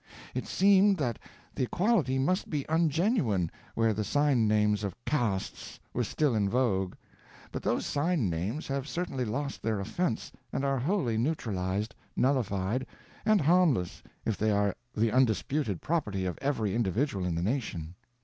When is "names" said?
4.47-4.83, 8.27-8.67